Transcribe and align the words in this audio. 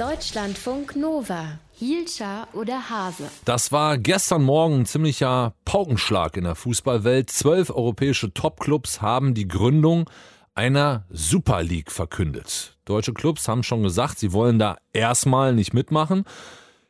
Deutschlandfunk 0.00 0.96
Nova. 0.96 1.58
Hielscher 1.72 2.48
oder 2.54 2.88
Hase? 2.88 3.24
Das 3.44 3.70
war 3.70 3.98
gestern 3.98 4.42
Morgen 4.42 4.80
ein 4.80 4.86
ziemlicher 4.86 5.52
Paukenschlag 5.66 6.38
in 6.38 6.44
der 6.44 6.54
Fußballwelt. 6.54 7.28
Zwölf 7.28 7.68
europäische 7.68 8.32
Topclubs 8.32 9.02
haben 9.02 9.34
die 9.34 9.46
Gründung 9.46 10.08
einer 10.54 11.04
Super 11.10 11.62
League 11.62 11.92
verkündet. 11.92 12.78
Deutsche 12.86 13.12
Clubs 13.12 13.46
haben 13.46 13.62
schon 13.62 13.82
gesagt, 13.82 14.18
sie 14.18 14.32
wollen 14.32 14.58
da 14.58 14.78
erstmal 14.94 15.54
nicht 15.54 15.74
mitmachen. 15.74 16.24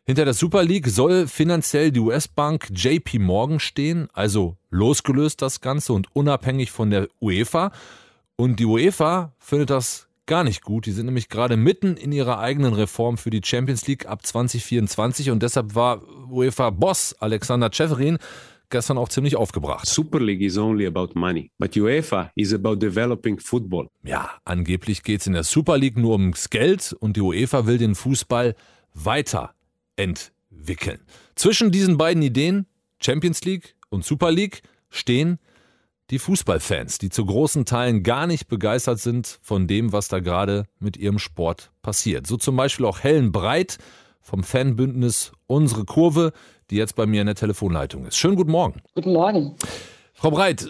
Hinter 0.04 0.24
der 0.24 0.34
Super 0.34 0.62
League 0.62 0.86
soll 0.86 1.26
finanziell 1.26 1.90
die 1.90 1.98
US-Bank 1.98 2.68
JP 2.72 3.18
Morgan 3.18 3.58
stehen, 3.58 4.06
also 4.12 4.56
losgelöst 4.70 5.42
das 5.42 5.60
Ganze 5.60 5.94
und 5.94 6.14
unabhängig 6.14 6.70
von 6.70 6.90
der 6.90 7.08
UEFA. 7.20 7.72
Und 8.36 8.60
die 8.60 8.66
UEFA 8.66 9.32
findet 9.40 9.70
das 9.70 10.06
gar 10.30 10.44
nicht 10.44 10.62
gut. 10.62 10.86
Die 10.86 10.92
sind 10.92 11.06
nämlich 11.06 11.28
gerade 11.28 11.56
mitten 11.56 11.96
in 11.96 12.12
ihrer 12.12 12.38
eigenen 12.38 12.72
Reform 12.72 13.18
für 13.18 13.30
die 13.30 13.40
Champions 13.44 13.88
League 13.88 14.06
ab 14.06 14.24
2024 14.24 15.30
und 15.30 15.42
deshalb 15.42 15.74
war 15.74 16.02
UEFA-Boss 16.30 17.16
Alexander 17.18 17.72
Ceferin 17.72 18.16
gestern 18.68 18.96
auch 18.96 19.08
ziemlich 19.08 19.34
aufgebracht. 19.34 19.88
Super 19.88 20.20
League 20.20 20.40
is 20.40 20.56
only 20.56 20.86
about 20.86 21.08
money, 21.14 21.50
but 21.58 21.76
UEFA 21.76 22.30
is 22.36 22.54
about 22.54 22.76
developing 22.76 23.40
football. 23.40 23.88
Ja, 24.04 24.30
angeblich 24.44 25.02
geht 25.02 25.22
es 25.22 25.26
in 25.26 25.32
der 25.32 25.42
Super 25.42 25.76
League 25.76 25.98
nur 25.98 26.12
ums 26.12 26.48
Geld 26.48 26.96
und 27.00 27.16
die 27.16 27.22
UEFA 27.22 27.66
will 27.66 27.78
den 27.78 27.96
Fußball 27.96 28.54
weiterentwickeln. 28.94 31.00
Zwischen 31.34 31.72
diesen 31.72 31.98
beiden 31.98 32.22
Ideen, 32.22 32.66
Champions 33.00 33.42
League 33.42 33.74
und 33.88 34.04
Super 34.04 34.30
League, 34.30 34.62
stehen 34.90 35.40
die 36.10 36.18
Fußballfans, 36.18 36.98
die 36.98 37.08
zu 37.08 37.24
großen 37.24 37.64
Teilen 37.64 38.02
gar 38.02 38.26
nicht 38.26 38.48
begeistert 38.48 38.98
sind 38.98 39.38
von 39.42 39.66
dem, 39.66 39.92
was 39.92 40.08
da 40.08 40.20
gerade 40.20 40.64
mit 40.78 40.96
ihrem 40.96 41.18
Sport 41.18 41.70
passiert. 41.82 42.26
So 42.26 42.36
zum 42.36 42.56
Beispiel 42.56 42.84
auch 42.86 43.00
Helen 43.00 43.32
Breit 43.32 43.78
vom 44.20 44.42
Fanbündnis 44.42 45.32
Unsere 45.46 45.84
Kurve, 45.84 46.32
die 46.70 46.76
jetzt 46.76 46.94
bei 46.94 47.06
mir 47.06 47.20
in 47.20 47.26
der 47.26 47.36
Telefonleitung 47.36 48.06
ist. 48.06 48.16
Schönen 48.16 48.36
guten 48.36 48.50
Morgen. 48.50 48.80
Guten 48.94 49.12
Morgen. 49.12 49.56
Frau 50.14 50.30
Breit, 50.30 50.68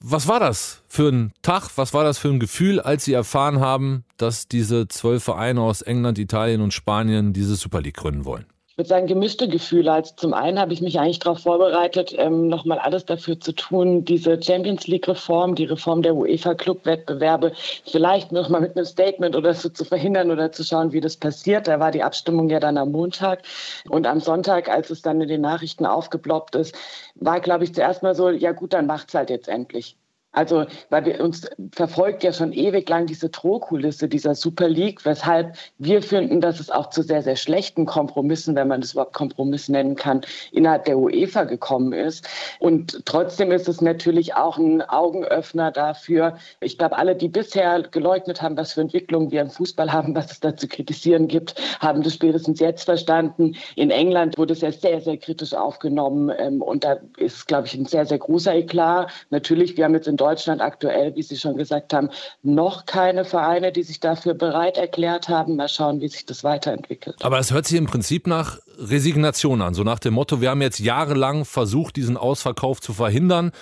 was 0.00 0.26
war 0.28 0.40
das 0.40 0.82
für 0.88 1.10
ein 1.10 1.32
Tag, 1.42 1.70
was 1.76 1.92
war 1.92 2.04
das 2.04 2.18
für 2.18 2.28
ein 2.28 2.40
Gefühl, 2.40 2.80
als 2.80 3.04
Sie 3.04 3.12
erfahren 3.12 3.60
haben, 3.60 4.04
dass 4.16 4.48
diese 4.48 4.88
zwölf 4.88 5.22
Vereine 5.22 5.60
aus 5.60 5.82
England, 5.82 6.18
Italien 6.18 6.60
und 6.60 6.72
Spanien 6.72 7.32
diese 7.32 7.56
Super 7.56 7.80
League 7.80 7.96
gründen 7.96 8.24
wollen? 8.24 8.46
Würde 8.80 8.88
sagen, 8.88 9.06
gemischte 9.06 9.46
Gefühle. 9.46 9.92
Also 9.92 10.14
zum 10.16 10.32
einen 10.32 10.58
habe 10.58 10.72
ich 10.72 10.80
mich 10.80 10.98
eigentlich 10.98 11.18
darauf 11.18 11.40
vorbereitet, 11.40 12.14
ähm, 12.16 12.48
nochmal 12.48 12.78
alles 12.78 13.04
dafür 13.04 13.38
zu 13.38 13.52
tun, 13.52 14.06
diese 14.06 14.42
Champions 14.42 14.86
League-Reform, 14.86 15.54
die 15.54 15.66
Reform 15.66 16.00
der 16.00 16.14
UEFA-Club-Wettbewerbe, 16.16 17.52
vielleicht 17.84 18.32
nochmal 18.32 18.62
mit 18.62 18.76
einem 18.76 18.86
Statement 18.86 19.36
oder 19.36 19.52
so 19.52 19.68
zu 19.68 19.84
verhindern 19.84 20.30
oder 20.30 20.50
zu 20.50 20.64
schauen, 20.64 20.92
wie 20.92 21.02
das 21.02 21.18
passiert. 21.18 21.68
Da 21.68 21.78
war 21.78 21.90
die 21.90 22.02
Abstimmung 22.02 22.48
ja 22.48 22.58
dann 22.58 22.78
am 22.78 22.90
Montag. 22.90 23.42
Und 23.90 24.06
am 24.06 24.20
Sonntag, 24.20 24.70
als 24.70 24.88
es 24.88 25.02
dann 25.02 25.20
in 25.20 25.28
den 25.28 25.42
Nachrichten 25.42 25.84
aufgeploppt 25.84 26.54
ist, 26.54 26.74
war, 27.16 27.40
glaube 27.40 27.64
ich, 27.64 27.74
zuerst 27.74 28.02
mal 28.02 28.14
so, 28.14 28.30
ja 28.30 28.52
gut, 28.52 28.72
dann 28.72 28.86
macht's 28.86 29.12
halt 29.12 29.28
jetzt 29.28 29.48
endlich. 29.48 29.99
Also, 30.32 30.66
weil 30.90 31.04
wir 31.06 31.20
uns 31.24 31.48
verfolgt 31.72 32.22
ja 32.22 32.32
schon 32.32 32.52
ewig 32.52 32.88
lang 32.88 33.06
diese 33.06 33.30
Drohkulisse 33.30 34.08
dieser 34.08 34.36
Super 34.36 34.68
League, 34.68 35.04
weshalb 35.04 35.56
wir 35.78 36.02
finden, 36.02 36.40
dass 36.40 36.60
es 36.60 36.70
auch 36.70 36.90
zu 36.90 37.02
sehr, 37.02 37.22
sehr 37.22 37.34
schlechten 37.34 37.84
Kompromissen, 37.84 38.54
wenn 38.54 38.68
man 38.68 38.80
das 38.80 38.92
überhaupt 38.92 39.12
Kompromiss 39.12 39.68
nennen 39.68 39.96
kann, 39.96 40.20
innerhalb 40.52 40.84
der 40.84 40.98
UEFA 40.98 41.44
gekommen 41.44 41.92
ist. 41.92 42.28
Und 42.60 43.04
trotzdem 43.06 43.50
ist 43.50 43.68
es 43.68 43.80
natürlich 43.80 44.34
auch 44.34 44.56
ein 44.56 44.82
Augenöffner 44.82 45.72
dafür. 45.72 46.36
Ich 46.60 46.78
glaube, 46.78 46.96
alle, 46.96 47.16
die 47.16 47.28
bisher 47.28 47.82
geleugnet 47.82 48.40
haben, 48.40 48.56
was 48.56 48.74
für 48.74 48.82
Entwicklungen 48.82 49.32
wir 49.32 49.40
im 49.40 49.50
Fußball 49.50 49.92
haben, 49.92 50.14
was 50.14 50.30
es 50.30 50.38
da 50.38 50.56
zu 50.56 50.68
kritisieren 50.68 51.26
gibt, 51.26 51.60
haben 51.80 52.04
das 52.04 52.14
spätestens 52.14 52.60
jetzt 52.60 52.84
verstanden. 52.84 53.56
In 53.74 53.90
England 53.90 54.38
wurde 54.38 54.52
es 54.52 54.60
ja 54.60 54.70
sehr, 54.70 55.00
sehr 55.00 55.16
kritisch 55.16 55.54
aufgenommen. 55.54 56.30
Ähm, 56.38 56.62
und 56.62 56.84
da 56.84 56.98
ist, 57.16 57.48
glaube 57.48 57.66
ich, 57.66 57.74
ein 57.74 57.86
sehr, 57.86 58.06
sehr 58.06 58.18
großer 58.18 58.54
Eklat. 58.54 59.10
Natürlich, 59.30 59.76
wir 59.76 59.84
haben 59.84 59.94
jetzt 59.94 60.06
in 60.06 60.19
Deutschland 60.20 60.60
aktuell, 60.60 61.14
wie 61.16 61.22
Sie 61.22 61.36
schon 61.36 61.56
gesagt 61.56 61.92
haben, 61.92 62.10
noch 62.42 62.86
keine 62.86 63.24
Vereine, 63.24 63.72
die 63.72 63.82
sich 63.82 64.00
dafür 64.00 64.34
bereit 64.34 64.76
erklärt 64.76 65.28
haben. 65.28 65.56
Mal 65.56 65.68
schauen, 65.68 66.00
wie 66.00 66.08
sich 66.08 66.26
das 66.26 66.44
weiterentwickelt. 66.44 67.16
Aber 67.22 67.38
es 67.38 67.52
hört 67.52 67.66
sich 67.66 67.78
im 67.78 67.86
Prinzip 67.86 68.26
nach 68.26 68.58
Resignation 68.78 69.62
an, 69.62 69.74
so 69.74 69.82
nach 69.82 69.98
dem 69.98 70.14
Motto, 70.14 70.40
wir 70.40 70.50
haben 70.50 70.62
jetzt 70.62 70.80
jahrelang 70.80 71.44
versucht, 71.44 71.96
diesen 71.96 72.16
Ausverkauf 72.16 72.80
zu 72.80 72.92
verhindern. 72.92 73.52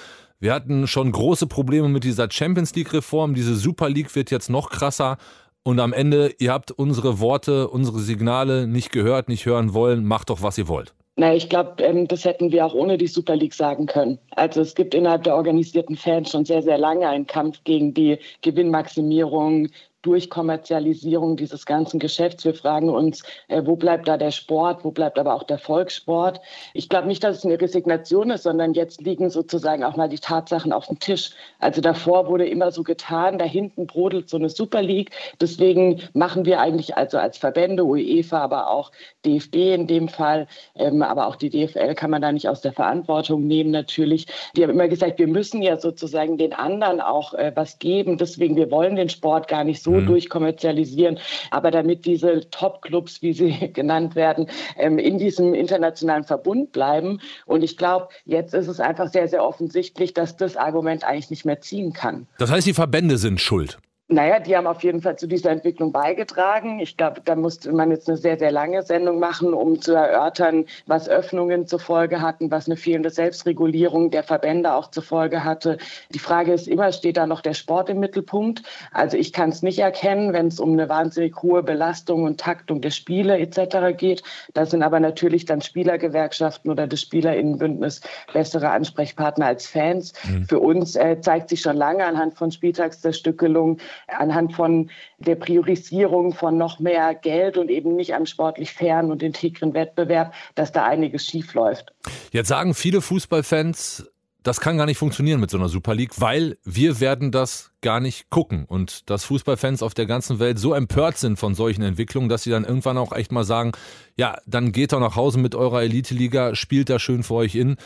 Wir 0.40 0.54
hatten 0.54 0.86
schon 0.86 1.10
große 1.10 1.46
Probleme 1.48 1.88
mit 1.88 2.04
dieser 2.04 2.30
Champions 2.30 2.74
League-Reform. 2.74 3.34
Diese 3.34 3.56
Super 3.56 3.88
League 3.88 4.14
wird 4.14 4.30
jetzt 4.30 4.50
noch 4.50 4.70
krasser. 4.70 5.18
Und 5.64 5.80
am 5.80 5.92
Ende, 5.92 6.34
ihr 6.38 6.52
habt 6.52 6.70
unsere 6.70 7.18
Worte, 7.18 7.68
unsere 7.68 7.98
Signale 7.98 8.66
nicht 8.66 8.92
gehört, 8.92 9.28
nicht 9.28 9.46
hören 9.46 9.74
wollen. 9.74 10.04
Macht 10.04 10.30
doch, 10.30 10.40
was 10.40 10.56
ihr 10.56 10.68
wollt. 10.68 10.94
Na, 11.20 11.34
ich 11.34 11.48
glaube, 11.48 11.82
ähm, 11.82 12.06
das 12.06 12.24
hätten 12.24 12.52
wir 12.52 12.64
auch 12.64 12.74
ohne 12.74 12.96
die 12.96 13.08
Super 13.08 13.34
League 13.34 13.52
sagen 13.52 13.86
können. 13.86 14.20
Also 14.36 14.60
es 14.60 14.76
gibt 14.76 14.94
innerhalb 14.94 15.24
der 15.24 15.34
organisierten 15.34 15.96
Fans 15.96 16.30
schon 16.30 16.44
sehr, 16.44 16.62
sehr 16.62 16.78
lange 16.78 17.08
einen 17.08 17.26
Kampf 17.26 17.64
gegen 17.64 17.92
die 17.92 18.18
Gewinnmaximierung, 18.42 19.68
durch 20.02 20.30
Kommerzialisierung 20.30 21.36
dieses 21.36 21.66
ganzen 21.66 21.98
Geschäfts. 21.98 22.44
Wir 22.44 22.54
fragen 22.54 22.88
uns, 22.88 23.22
äh, 23.48 23.62
wo 23.64 23.76
bleibt 23.76 24.06
da 24.06 24.16
der 24.16 24.30
Sport, 24.30 24.84
wo 24.84 24.92
bleibt 24.92 25.18
aber 25.18 25.34
auch 25.34 25.42
der 25.42 25.58
Volkssport. 25.58 26.40
Ich 26.72 26.88
glaube 26.88 27.08
nicht, 27.08 27.24
dass 27.24 27.38
es 27.38 27.44
eine 27.44 27.60
Resignation 27.60 28.30
ist, 28.30 28.44
sondern 28.44 28.74
jetzt 28.74 29.00
liegen 29.00 29.28
sozusagen 29.28 29.82
auch 29.82 29.96
mal 29.96 30.08
die 30.08 30.18
Tatsachen 30.18 30.72
auf 30.72 30.86
dem 30.86 31.00
Tisch. 31.00 31.30
Also 31.58 31.80
davor 31.80 32.28
wurde 32.28 32.46
immer 32.46 32.70
so 32.70 32.84
getan, 32.84 33.38
da 33.38 33.44
hinten 33.44 33.86
brodelt 33.86 34.28
so 34.28 34.36
eine 34.36 34.50
Super 34.50 34.82
League. 34.82 35.10
Deswegen 35.40 36.00
machen 36.12 36.44
wir 36.44 36.60
eigentlich 36.60 36.96
also 36.96 37.18
als 37.18 37.36
Verbände, 37.38 37.84
UEFA, 37.84 38.38
aber 38.38 38.70
auch 38.70 38.92
DFB 39.24 39.56
in 39.74 39.86
dem 39.88 40.08
Fall, 40.08 40.46
ähm, 40.76 41.02
aber 41.02 41.26
auch 41.26 41.36
die 41.36 41.50
DFL 41.50 41.94
kann 41.94 42.10
man 42.10 42.22
da 42.22 42.30
nicht 42.30 42.48
aus 42.48 42.60
der 42.60 42.72
Verantwortung 42.72 43.46
nehmen 43.46 43.72
natürlich. 43.72 44.26
Die 44.56 44.62
haben 44.62 44.70
immer 44.70 44.88
gesagt, 44.88 45.18
wir 45.18 45.26
müssen 45.26 45.60
ja 45.60 45.76
sozusagen 45.76 46.38
den 46.38 46.52
anderen 46.52 47.00
auch 47.00 47.34
äh, 47.34 47.50
was 47.54 47.80
geben. 47.80 48.16
Deswegen, 48.16 48.54
wir 48.54 48.70
wollen 48.70 48.94
den 48.94 49.08
Sport 49.08 49.48
gar 49.48 49.64
nicht 49.64 49.82
so 49.82 49.87
mhm. 49.92 50.06
durchkommerzialisieren. 50.06 51.18
Aber 51.50 51.70
damit 51.70 52.04
diese 52.04 52.48
Top-Clubs, 52.50 53.22
wie 53.22 53.32
sie 53.32 53.72
genannt 53.72 54.14
werden, 54.14 54.48
ähm, 54.76 54.98
in 54.98 55.18
diesem 55.18 55.54
internationalen 55.54 56.24
Verbund 56.24 56.72
bleiben. 56.72 57.20
Und 57.46 57.62
ich 57.62 57.76
glaube, 57.76 58.08
jetzt 58.24 58.54
ist 58.54 58.68
es 58.68 58.80
einfach 58.80 59.08
sehr, 59.08 59.28
sehr 59.28 59.44
offensichtlich, 59.44 60.14
dass 60.14 60.36
das 60.36 60.56
Argument 60.56 61.04
eigentlich 61.04 61.30
nicht 61.30 61.44
mehr 61.44 61.60
ziehen 61.60 61.92
kann. 61.92 62.26
Das 62.38 62.50
heißt, 62.50 62.66
die 62.66 62.74
Verbände 62.74 63.18
sind 63.18 63.40
schuld. 63.40 63.78
Naja, 64.10 64.40
die 64.40 64.56
haben 64.56 64.66
auf 64.66 64.82
jeden 64.82 65.02
Fall 65.02 65.18
zu 65.18 65.26
dieser 65.26 65.50
Entwicklung 65.50 65.92
beigetragen. 65.92 66.80
Ich 66.80 66.96
glaube, 66.96 67.20
da 67.22 67.36
musste 67.36 67.70
man 67.72 67.90
jetzt 67.90 68.08
eine 68.08 68.16
sehr, 68.16 68.38
sehr 68.38 68.50
lange 68.50 68.82
Sendung 68.82 69.18
machen, 69.18 69.52
um 69.52 69.82
zu 69.82 69.92
erörtern, 69.92 70.64
was 70.86 71.10
Öffnungen 71.10 71.66
zur 71.66 71.78
Folge 71.78 72.22
hatten, 72.22 72.50
was 72.50 72.66
eine 72.66 72.78
fehlende 72.78 73.10
Selbstregulierung 73.10 74.10
der 74.10 74.22
Verbände 74.22 74.72
auch 74.72 74.90
zur 74.90 75.02
Folge 75.02 75.44
hatte. 75.44 75.76
Die 76.08 76.18
Frage 76.18 76.54
ist 76.54 76.68
immer, 76.68 76.90
steht 76.90 77.18
da 77.18 77.26
noch 77.26 77.42
der 77.42 77.52
Sport 77.52 77.90
im 77.90 78.00
Mittelpunkt? 78.00 78.62
Also 78.92 79.18
ich 79.18 79.34
kann 79.34 79.50
es 79.50 79.60
nicht 79.60 79.78
erkennen, 79.78 80.32
wenn 80.32 80.46
es 80.46 80.58
um 80.58 80.72
eine 80.72 80.88
wahnsinnig 80.88 81.42
hohe 81.42 81.62
Belastung 81.62 82.22
und 82.22 82.40
Taktung 82.40 82.80
der 82.80 82.92
Spiele 82.92 83.38
etc. 83.38 83.94
geht. 83.94 84.22
Da 84.54 84.64
sind 84.64 84.82
aber 84.82 85.00
natürlich 85.00 85.44
dann 85.44 85.60
Spielergewerkschaften 85.60 86.70
oder 86.70 86.86
das 86.86 87.02
Spielerinnenbündnis 87.02 88.00
bessere 88.32 88.70
Ansprechpartner 88.70 89.44
als 89.44 89.66
Fans. 89.66 90.14
Mhm. 90.24 90.46
Für 90.46 90.60
uns 90.60 90.96
äh, 90.96 91.20
zeigt 91.20 91.50
sich 91.50 91.60
schon 91.60 91.76
lange 91.76 92.06
anhand 92.06 92.38
von 92.38 92.50
Spieltagszerstückelungen, 92.50 93.82
anhand 94.06 94.54
von 94.54 94.90
der 95.18 95.34
Priorisierung 95.34 96.32
von 96.32 96.56
noch 96.56 96.78
mehr 96.78 97.14
Geld 97.14 97.56
und 97.56 97.70
eben 97.70 97.96
nicht 97.96 98.14
am 98.14 98.26
sportlich 98.26 98.72
fairen 98.72 99.10
und 99.10 99.22
integren 99.22 99.74
Wettbewerb, 99.74 100.34
dass 100.54 100.72
da 100.72 100.84
einiges 100.84 101.26
schief 101.26 101.54
läuft. 101.54 101.92
Jetzt 102.32 102.48
sagen 102.48 102.74
viele 102.74 103.00
Fußballfans, 103.00 104.10
das 104.42 104.60
kann 104.60 104.78
gar 104.78 104.86
nicht 104.86 104.98
funktionieren 104.98 105.40
mit 105.40 105.50
so 105.50 105.58
einer 105.58 105.68
Super 105.68 105.94
League, 105.94 106.20
weil 106.20 106.56
wir 106.64 107.00
werden 107.00 107.32
das 107.32 107.72
gar 107.80 108.00
nicht 108.00 108.30
gucken. 108.30 108.64
Und 108.64 109.10
dass 109.10 109.24
Fußballfans 109.24 109.82
auf 109.82 109.94
der 109.94 110.06
ganzen 110.06 110.38
Welt 110.38 110.58
so 110.58 110.74
empört 110.74 111.18
sind 111.18 111.38
von 111.38 111.54
solchen 111.54 111.82
Entwicklungen, 111.82 112.28
dass 112.28 112.44
sie 112.44 112.50
dann 112.50 112.64
irgendwann 112.64 112.98
auch 112.98 113.12
echt 113.12 113.32
mal 113.32 113.44
sagen, 113.44 113.72
ja, 114.16 114.38
dann 114.46 114.72
geht 114.72 114.92
doch 114.92 115.00
nach 115.00 115.16
Hause 115.16 115.38
mit 115.38 115.54
eurer 115.54 115.82
Elite-Liga, 115.82 116.54
spielt 116.54 116.88
da 116.88 116.98
schön 116.98 117.24
für 117.24 117.34
euch 117.34 117.54
in, 117.54 117.76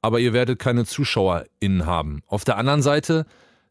aber 0.00 0.20
ihr 0.20 0.32
werdet 0.32 0.58
keine 0.58 0.84
ZuschauerInnen 0.84 1.86
haben. 1.86 2.22
Auf 2.26 2.44
der 2.44 2.56
anderen 2.56 2.82
Seite, 2.82 3.26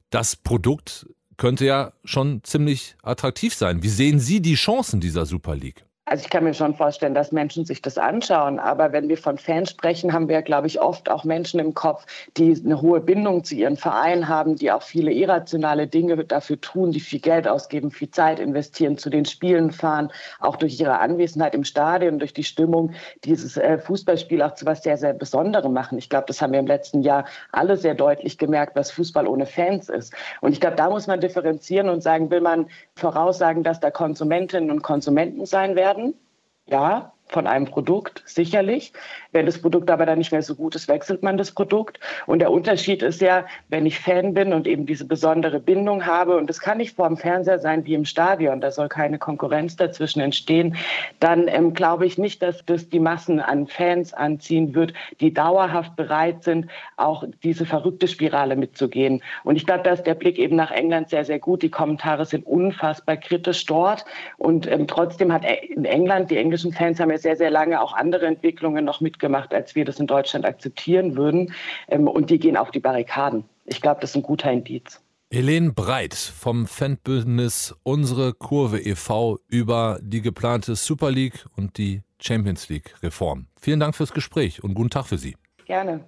das 0.09 0.35
Produkt 0.35 1.07
könnte 1.41 1.65
ja 1.65 1.93
schon 2.05 2.43
ziemlich 2.43 2.95
attraktiv 3.01 3.55
sein. 3.55 3.81
Wie 3.81 3.89
sehen 3.89 4.19
Sie 4.19 4.43
die 4.43 4.53
Chancen 4.53 4.99
dieser 4.99 5.25
Super 5.25 5.55
League? 5.55 5.83
Also 6.11 6.25
ich 6.25 6.29
kann 6.29 6.43
mir 6.43 6.53
schon 6.53 6.75
vorstellen, 6.75 7.13
dass 7.13 7.31
Menschen 7.31 7.63
sich 7.63 7.81
das 7.81 7.97
anschauen. 7.97 8.59
Aber 8.59 8.91
wenn 8.91 9.07
wir 9.07 9.17
von 9.17 9.37
Fans 9.37 9.69
sprechen, 9.69 10.11
haben 10.11 10.27
wir, 10.27 10.41
glaube 10.41 10.67
ich, 10.67 10.81
oft 10.81 11.09
auch 11.09 11.23
Menschen 11.23 11.57
im 11.61 11.73
Kopf, 11.73 12.05
die 12.35 12.53
eine 12.65 12.81
hohe 12.81 12.99
Bindung 12.99 13.45
zu 13.45 13.55
ihren 13.55 13.77
Vereinen 13.77 14.27
haben, 14.27 14.57
die 14.57 14.73
auch 14.73 14.81
viele 14.81 15.13
irrationale 15.13 15.87
Dinge 15.87 16.17
dafür 16.25 16.59
tun, 16.59 16.91
die 16.91 16.99
viel 16.99 17.21
Geld 17.21 17.47
ausgeben, 17.47 17.91
viel 17.91 18.11
Zeit 18.11 18.41
investieren, 18.41 18.97
zu 18.97 19.09
den 19.09 19.23
Spielen 19.23 19.71
fahren, 19.71 20.11
auch 20.41 20.57
durch 20.57 20.77
ihre 20.81 20.99
Anwesenheit 20.99 21.55
im 21.55 21.63
Stadion, 21.63 22.19
durch 22.19 22.33
die 22.33 22.43
Stimmung 22.43 22.91
dieses 23.23 23.55
äh, 23.55 23.77
Fußballspiel 23.77 24.41
auch 24.41 24.55
zu 24.55 24.65
was 24.65 24.83
sehr, 24.83 24.97
sehr 24.97 25.13
Besonderem 25.13 25.71
machen. 25.71 25.97
Ich 25.97 26.09
glaube, 26.09 26.25
das 26.27 26.41
haben 26.41 26.51
wir 26.51 26.59
im 26.59 26.67
letzten 26.67 27.03
Jahr 27.03 27.23
alle 27.53 27.77
sehr 27.77 27.95
deutlich 27.95 28.37
gemerkt, 28.37 28.75
was 28.75 28.91
Fußball 28.91 29.27
ohne 29.27 29.45
Fans 29.45 29.87
ist. 29.87 30.13
Und 30.41 30.51
ich 30.51 30.59
glaube, 30.59 30.75
da 30.75 30.89
muss 30.89 31.07
man 31.07 31.21
differenzieren 31.21 31.87
und 31.87 32.03
sagen, 32.03 32.29
will 32.31 32.41
man 32.41 32.67
voraussagen, 32.95 33.63
dass 33.63 33.79
da 33.79 33.91
Konsumentinnen 33.91 34.71
und 34.71 34.81
Konsumenten 34.81 35.45
sein 35.45 35.77
werden? 35.77 36.00
Werden. 36.01 36.19
Ja, 36.65 37.13
von 37.31 37.47
einem 37.47 37.65
Produkt, 37.65 38.21
sicherlich. 38.25 38.93
Wenn 39.31 39.45
das 39.45 39.61
Produkt 39.61 39.89
aber 39.89 40.05
dann 40.05 40.17
nicht 40.17 40.31
mehr 40.31 40.41
so 40.41 40.53
gut 40.53 40.75
ist, 40.75 40.87
wechselt 40.87 41.23
man 41.23 41.37
das 41.37 41.51
Produkt. 41.51 41.99
Und 42.27 42.39
der 42.39 42.51
Unterschied 42.51 43.01
ist 43.01 43.21
ja, 43.21 43.45
wenn 43.69 43.85
ich 43.85 43.99
Fan 43.99 44.33
bin 44.33 44.53
und 44.53 44.67
eben 44.67 44.85
diese 44.85 45.05
besondere 45.05 45.59
Bindung 45.59 46.05
habe, 46.05 46.35
und 46.35 46.49
das 46.49 46.59
kann 46.59 46.77
nicht 46.77 46.95
vor 46.95 47.07
dem 47.07 47.17
Fernseher 47.17 47.59
sein 47.59 47.85
wie 47.85 47.93
im 47.93 48.05
Stadion, 48.05 48.59
da 48.59 48.71
soll 48.71 48.89
keine 48.89 49.17
Konkurrenz 49.17 49.77
dazwischen 49.77 50.19
entstehen, 50.19 50.75
dann 51.19 51.47
ähm, 51.47 51.73
glaube 51.73 52.05
ich 52.05 52.17
nicht, 52.17 52.41
dass 52.41 52.65
das 52.65 52.89
die 52.89 52.99
Massen 52.99 53.39
an 53.39 53.67
Fans 53.67 54.13
anziehen 54.13 54.75
wird, 54.75 54.93
die 55.21 55.33
dauerhaft 55.33 55.95
bereit 55.95 56.43
sind, 56.43 56.67
auch 56.97 57.23
diese 57.43 57.65
verrückte 57.65 58.09
Spirale 58.09 58.57
mitzugehen. 58.57 59.23
Und 59.45 59.55
ich 59.55 59.65
glaube, 59.65 59.83
da 59.83 59.91
ist 59.91 60.03
der 60.03 60.15
Blick 60.15 60.37
eben 60.37 60.57
nach 60.57 60.71
England 60.71 61.09
sehr, 61.09 61.23
sehr 61.23 61.39
gut. 61.39 61.61
Die 61.61 61.71
Kommentare 61.71 62.25
sind 62.25 62.45
unfassbar 62.45 63.15
kritisch 63.15 63.65
dort. 63.65 64.03
Und 64.37 64.69
ähm, 64.69 64.87
trotzdem 64.87 65.31
hat 65.31 65.45
äh, 65.45 65.55
in 65.67 65.85
England, 65.85 66.29
die 66.29 66.37
englischen 66.37 66.73
Fans 66.73 66.99
haben 66.99 67.11
ja 67.11 67.20
sehr, 67.21 67.35
sehr 67.35 67.51
lange 67.51 67.81
auch 67.81 67.93
andere 67.93 68.25
Entwicklungen 68.25 68.85
noch 68.85 69.01
mitgemacht, 69.01 69.53
als 69.53 69.75
wir 69.75 69.85
das 69.85 69.99
in 69.99 70.07
Deutschland 70.07 70.45
akzeptieren 70.45 71.15
würden. 71.15 71.53
Ähm, 71.87 72.07
und 72.07 72.29
die 72.29 72.39
gehen 72.39 72.57
auf 72.57 72.71
die 72.71 72.79
Barrikaden. 72.79 73.43
Ich 73.65 73.81
glaube, 73.81 74.01
das 74.01 74.11
ist 74.11 74.15
ein 74.17 74.23
guter 74.23 74.51
Indiz. 74.51 75.01
Helene 75.33 75.71
Breit 75.71 76.13
vom 76.13 76.67
Fanbündnis 76.67 77.73
Unsere 77.83 78.33
Kurve 78.33 78.81
e.V. 78.81 79.39
über 79.47 79.97
die 80.01 80.21
geplante 80.21 80.75
Super 80.75 81.09
League 81.09 81.45
und 81.55 81.77
die 81.77 82.01
Champions 82.19 82.67
League 82.67 82.95
Reform. 83.01 83.47
Vielen 83.59 83.79
Dank 83.79 83.95
fürs 83.95 84.11
Gespräch 84.11 84.61
und 84.63 84.73
guten 84.73 84.89
Tag 84.89 85.05
für 85.05 85.17
Sie. 85.17 85.37
Gerne. 85.65 86.03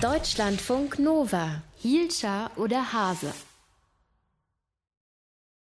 Deutschlandfunk 0.00 1.00
Nova. 1.00 1.62
Hielscher 1.76 2.50
oder 2.56 2.92
Hase? 2.92 3.32